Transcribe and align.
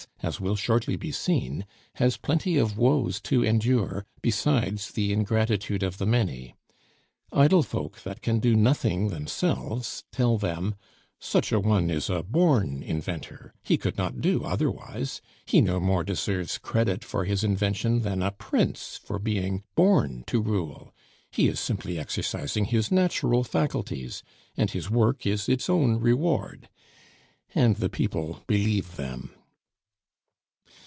as 0.23 0.39
will 0.39 0.55
shortly 0.55 0.95
be 0.95 1.11
seen, 1.11 1.63
has 1.95 2.15
plenty 2.17 2.55
of 2.57 2.75
woes 2.77 3.19
to 3.19 3.43
endure, 3.43 4.05
besides 4.23 4.91
the 4.91 5.11
ingratitude 5.11 5.81
of 5.83 5.97
the 5.99 6.05
many; 6.07 6.53
idle 7.33 7.61
folk 7.63 7.99
that 8.03 8.21
can 8.21 8.39
do 8.39 8.55
nothing 8.55 9.09
themselves 9.09 10.03
tell 10.11 10.37
them, 10.39 10.73
"Such 11.19 11.51
a 11.51 11.59
one 11.59 11.89
is 11.91 12.07
a 12.09 12.21
born 12.23 12.81
inventor; 12.83 13.51
he 13.63 13.77
could 13.77 13.95
not 13.97 14.21
do 14.21 14.43
otherwise. 14.43 15.21
He 15.47 15.59
no 15.61 15.79
more 15.79 16.03
deserves 16.03 16.57
credit 16.59 17.03
for 17.03 17.25
his 17.25 17.43
invention 17.43 18.01
than 18.01 18.21
a 18.23 18.29
prince 18.31 18.99
for 19.03 19.17
being 19.19 19.63
born 19.75 20.23
to 20.27 20.39
rule! 20.41 20.93
He 21.31 21.47
is 21.47 21.59
simply 21.59 21.97
exercising 21.99 22.65
his 22.65 22.91
natural 22.91 23.43
faculties, 23.43 24.21
and 24.57 24.69
his 24.71 24.87
work 24.89 25.25
is 25.27 25.47
its 25.49 25.67
own 25.69 25.97
reward," 25.99 26.69
and 27.55 27.75
the 27.77 27.89
people 27.89 28.43
believe 28.47 28.95
them. 28.97 29.31